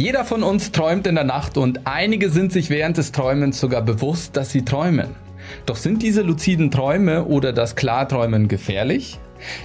[0.00, 3.82] Jeder von uns träumt in der Nacht und einige sind sich während des Träumens sogar
[3.82, 5.08] bewusst, dass sie träumen.
[5.66, 9.18] Doch sind diese luziden Träume oder das Klarträumen gefährlich?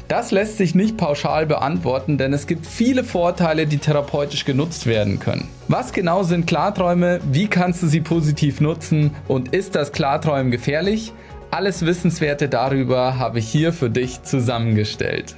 [0.10, 5.20] Das lässt sich nicht pauschal beantworten, denn es gibt viele Vorteile, die therapeutisch genutzt werden
[5.20, 5.48] können.
[5.70, 7.22] Was genau sind Klarträume?
[7.32, 9.12] Wie kannst du sie positiv nutzen?
[9.30, 11.14] Und ist das Klarträumen gefährlich?
[11.50, 15.34] Alles Wissenswerte darüber habe ich hier für dich zusammengestellt.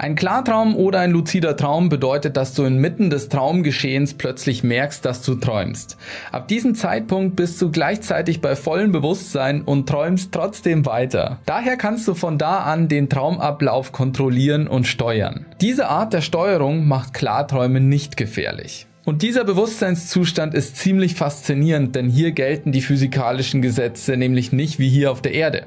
[0.00, 5.22] Ein Klartraum oder ein luzider Traum bedeutet, dass du inmitten des Traumgeschehens plötzlich merkst, dass
[5.22, 5.96] du träumst.
[6.30, 11.40] Ab diesem Zeitpunkt bist du gleichzeitig bei vollem Bewusstsein und träumst trotzdem weiter.
[11.46, 15.46] Daher kannst du von da an den Traumablauf kontrollieren und steuern.
[15.60, 18.87] Diese Art der Steuerung macht Klarträume nicht gefährlich.
[19.08, 24.90] Und dieser Bewusstseinszustand ist ziemlich faszinierend, denn hier gelten die physikalischen Gesetze nämlich nicht wie
[24.90, 25.64] hier auf der Erde.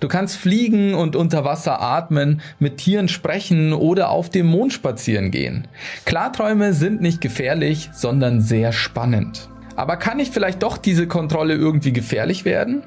[0.00, 5.30] Du kannst fliegen und unter Wasser atmen, mit Tieren sprechen oder auf dem Mond spazieren
[5.30, 5.68] gehen.
[6.04, 9.48] Klarträume sind nicht gefährlich, sondern sehr spannend.
[9.76, 12.82] Aber kann nicht vielleicht doch diese Kontrolle irgendwie gefährlich werden?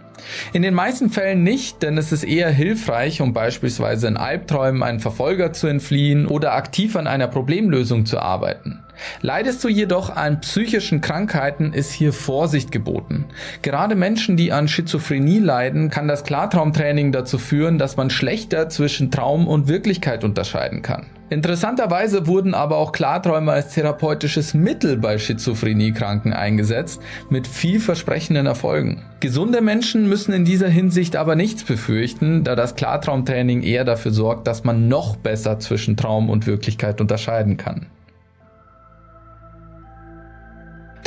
[0.51, 4.99] In den meisten Fällen nicht, denn es ist eher hilfreich, um beispielsweise in Albträumen einen
[4.99, 8.82] Verfolger zu entfliehen oder aktiv an einer Problemlösung zu arbeiten.
[9.21, 13.25] Leidest du jedoch an psychischen Krankheiten, ist hier Vorsicht geboten.
[13.61, 19.11] Gerade Menschen, die an Schizophrenie leiden, kann das Klartraumtraining dazu führen, dass man schlechter zwischen
[19.11, 21.07] Traum und Wirklichkeit unterscheiden kann.
[21.29, 29.01] Interessanterweise wurden aber auch Klarträume als therapeutisches Mittel bei Schizophreniekranken eingesetzt, mit vielversprechenden Erfolgen.
[29.19, 34.45] Gesunde Menschen müssen in dieser Hinsicht aber nichts befürchten, da das Klartraumtraining eher dafür sorgt,
[34.45, 37.87] dass man noch besser zwischen Traum und Wirklichkeit unterscheiden kann.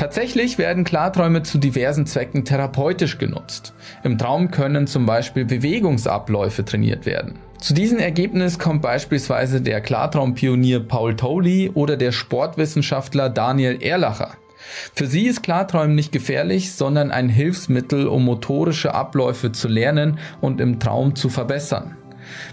[0.06, 3.74] Tatsächlich werden Klarträume zu diversen Zwecken therapeutisch genutzt.
[4.04, 7.40] Im Traum können zum Beispiel Bewegungsabläufe trainiert werden.
[7.58, 14.36] Zu diesem Ergebnis kommt beispielsweise der Klartraumpionier Paul Tolley oder der Sportwissenschaftler Daniel Erlacher.
[14.94, 20.60] Für sie ist Klarträumen nicht gefährlich, sondern ein Hilfsmittel, um motorische Abläufe zu lernen und
[20.60, 21.95] im Traum zu verbessern.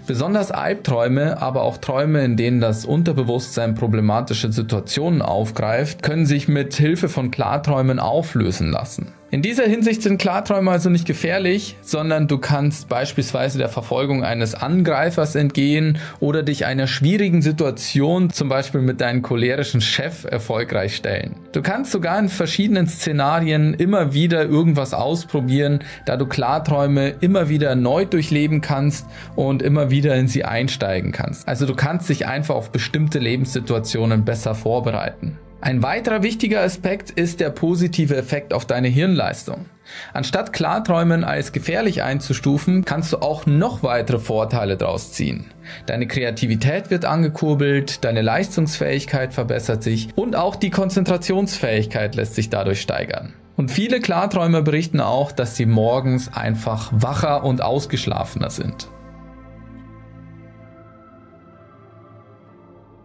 [0.06, 6.74] Besonders Albträume, aber auch Träume, in denen das Unterbewusstsein problematische Situationen aufgreift, können sich mit
[6.74, 9.12] Hilfe von Klarträumen auflösen lassen.
[9.34, 14.54] In dieser Hinsicht sind Klarträume also nicht gefährlich, sondern du kannst beispielsweise der Verfolgung eines
[14.54, 21.34] Angreifers entgehen oder dich einer schwierigen Situation, zum Beispiel mit deinem cholerischen Chef, erfolgreich stellen.
[21.50, 27.70] Du kannst sogar in verschiedenen Szenarien immer wieder irgendwas ausprobieren, da du Klarträume immer wieder
[27.70, 31.48] erneut durchleben kannst und immer wieder in sie einsteigen kannst.
[31.48, 35.38] Also du kannst dich einfach auf bestimmte Lebenssituationen besser vorbereiten.
[35.64, 39.64] Ein weiterer wichtiger Aspekt ist der positive Effekt auf deine Hirnleistung.
[40.12, 45.46] Anstatt Klarträumen als gefährlich einzustufen, kannst du auch noch weitere Vorteile daraus ziehen.
[45.86, 52.82] Deine Kreativität wird angekurbelt, deine Leistungsfähigkeit verbessert sich und auch die Konzentrationsfähigkeit lässt sich dadurch
[52.82, 53.32] steigern.
[53.56, 58.88] Und viele Klarträumer berichten auch, dass sie morgens einfach wacher und ausgeschlafener sind.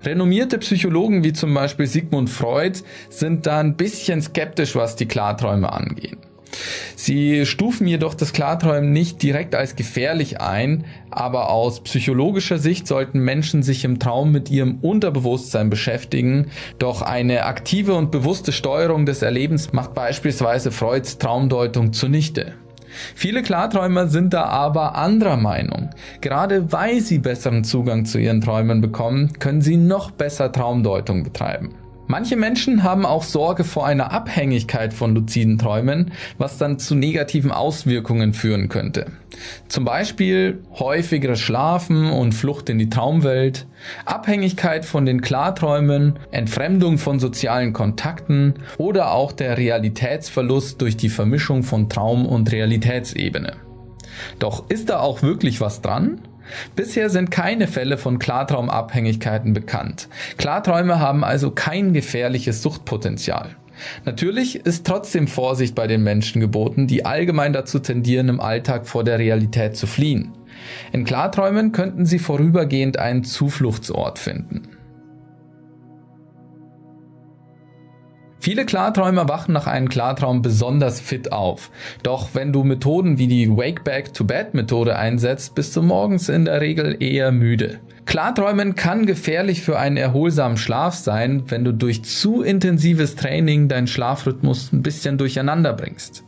[0.04, 2.80] Renommierte Psychologen wie zum Beispiel Sigmund Freud
[3.10, 6.18] sind da ein bisschen skeptisch, was die Klarträume angehen.
[6.96, 13.20] Sie stufen jedoch das Klarträumen nicht direkt als gefährlich ein, aber aus psychologischer Sicht sollten
[13.20, 16.48] Menschen sich im Traum mit ihrem Unterbewusstsein beschäftigen,
[16.80, 22.54] doch eine aktive und bewusste Steuerung des Erlebens macht beispielsweise Freuds Traumdeutung zunichte.
[23.16, 25.90] Viele Klarträumer sind da aber anderer Meinung.
[26.22, 31.76] Gerade weil sie besseren Zugang zu ihren Träumen bekommen, können sie noch besser Traumdeutung betreiben.
[32.12, 37.52] Manche Menschen haben auch Sorge vor einer Abhängigkeit von luziden Träumen, was dann zu negativen
[37.52, 39.12] Auswirkungen führen könnte.
[39.68, 43.68] Zum Beispiel häufigeres Schlafen und Flucht in die Traumwelt,
[44.06, 51.62] Abhängigkeit von den Klarträumen, Entfremdung von sozialen Kontakten oder auch der Realitätsverlust durch die Vermischung
[51.62, 53.58] von Traum- und Realitätsebene.
[54.40, 56.22] Doch ist da auch wirklich was dran?
[56.76, 60.10] Bisher sind keine Fälle von Klartraumabhängigkeiten bekannt.
[60.38, 63.56] Klarträume haben also kein gefährliches Suchtpotenzial.
[64.06, 69.04] Natürlich ist trotzdem Vorsicht bei den Menschen geboten, die allgemein dazu tendieren, im Alltag vor
[69.04, 70.34] der Realität zu fliehen.
[70.92, 74.79] In Klarträumen könnten sie vorübergehend einen Zufluchtsort finden.
[78.42, 81.72] Viele Klarträumer wachen nach einem Klartraum besonders fit auf.
[82.04, 86.30] Doch wenn du Methoden wie die Wake Back to Bed Methode einsetzt, bist du morgens
[86.30, 87.80] in der Regel eher müde.
[88.06, 93.88] Klarträumen kann gefährlich für einen erholsamen Schlaf sein, wenn du durch zu intensives Training deinen
[93.88, 96.24] Schlafrhythmus ein bisschen durcheinander bringst.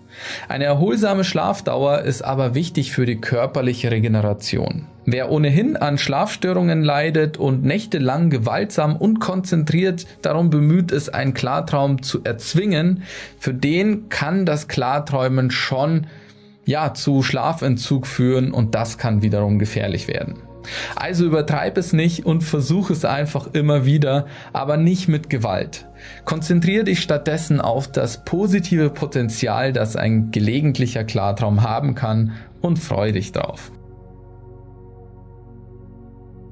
[0.47, 4.87] Eine erholsame Schlafdauer ist aber wichtig für die körperliche Regeneration.
[5.05, 12.03] Wer ohnehin an Schlafstörungen leidet und nächtelang gewaltsam und konzentriert darum bemüht ist, einen Klartraum
[12.03, 13.03] zu erzwingen,
[13.39, 16.07] für den kann das Klarträumen schon
[16.65, 20.35] ja, zu Schlafentzug führen und das kann wiederum gefährlich werden.
[20.95, 25.87] Also übertreib es nicht und versuch es einfach immer wieder, aber nicht mit Gewalt.
[26.25, 33.11] Konzentriere dich stattdessen auf das positive Potenzial, das ein gelegentlicher Klartraum haben kann und freu
[33.11, 33.71] dich drauf.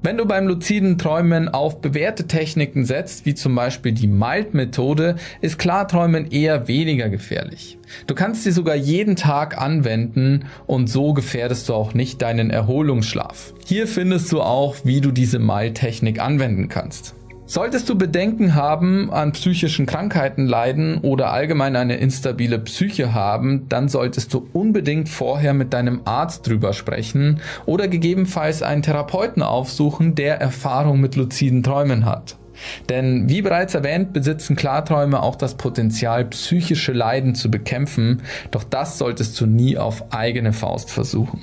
[0.01, 5.59] Wenn du beim luziden Träumen auf bewährte Techniken setzt, wie zum Beispiel die Mild-Methode, ist
[5.59, 7.77] Klarträumen eher weniger gefährlich.
[8.07, 13.53] Du kannst sie sogar jeden Tag anwenden und so gefährdest du auch nicht deinen Erholungsschlaf.
[13.65, 17.13] Hier findest du auch, wie du diese Mild-Technik anwenden kannst.
[17.51, 23.89] Solltest du Bedenken haben, an psychischen Krankheiten leiden oder allgemein eine instabile Psyche haben, dann
[23.89, 30.39] solltest du unbedingt vorher mit deinem Arzt drüber sprechen oder gegebenenfalls einen Therapeuten aufsuchen, der
[30.39, 32.37] Erfahrung mit luziden Träumen hat.
[32.87, 38.21] Denn wie bereits erwähnt, besitzen Klarträume auch das Potenzial, psychische Leiden zu bekämpfen,
[38.51, 41.41] doch das solltest du nie auf eigene Faust versuchen.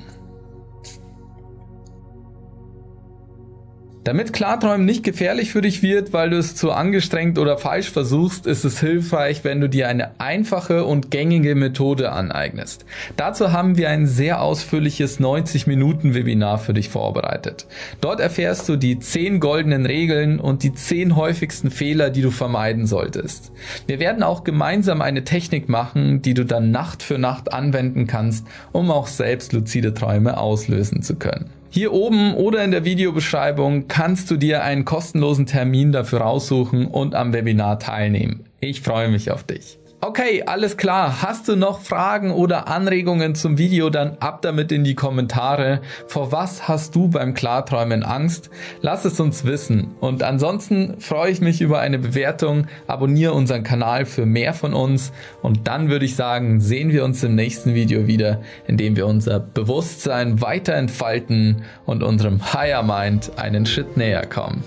[4.07, 8.47] Damit Klarträumen nicht gefährlich für dich wird, weil du es zu angestrengt oder falsch versuchst,
[8.47, 12.85] ist es hilfreich, wenn du dir eine einfache und gängige Methode aneignest.
[13.17, 17.67] Dazu haben wir ein sehr ausführliches 90 Minuten Webinar für dich vorbereitet.
[17.99, 22.85] Dort erfährst du die 10 goldenen Regeln und die 10 häufigsten Fehler, die du vermeiden
[22.85, 23.51] solltest.
[23.87, 28.47] Wir werden auch gemeinsam eine Technik machen, die du dann Nacht für Nacht anwenden kannst,
[28.71, 31.49] um auch selbst luzide Träume auslösen zu können.
[31.69, 37.13] Hier oben oder in der Videobeschreibung kannst du dir einen kostenlosen Termin dafür raussuchen und
[37.13, 38.45] am Webinar teilnehmen.
[38.59, 39.77] Ich freue mich auf dich.
[39.99, 41.23] Okay, alles klar.
[41.23, 45.81] Hast du noch Fragen oder Anregungen zum Video, dann ab damit in die Kommentare.
[46.05, 48.51] Vor was hast du beim Klarträumen Angst?
[48.81, 49.95] Lass es uns wissen.
[49.99, 52.67] Und ansonsten freue ich mich über eine Bewertung.
[52.85, 55.11] Abonniere unseren Kanal für mehr von uns.
[55.41, 59.07] Und dann würde ich sagen, sehen wir uns im nächsten Video wieder, in dem wir
[59.07, 64.63] unser Bewusstsein weiter entfalten und unserem Higher Mind einen Schritt näher kommen.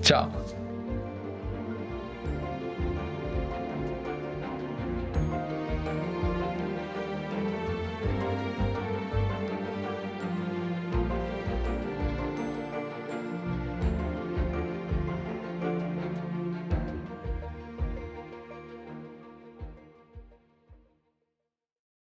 [0.00, 0.28] Ciao.